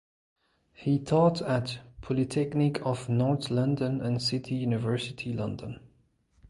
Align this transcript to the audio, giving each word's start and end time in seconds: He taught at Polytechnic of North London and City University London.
He 0.73 0.97
taught 0.97 1.43
at 1.43 1.77
Polytechnic 2.01 2.83
of 2.83 3.07
North 3.07 3.51
London 3.51 4.01
and 4.01 4.19
City 4.19 4.55
University 4.55 5.31
London. 5.31 5.79